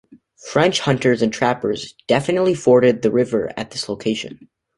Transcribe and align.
French 0.51 0.79
hunters 0.79 1.21
and 1.21 1.31
trappers 1.31 1.93
definitely 2.07 2.55
forded 2.55 3.03
the 3.03 3.11
river 3.11 3.51
at 3.55 3.69
this 3.69 3.87
location. 3.87 4.49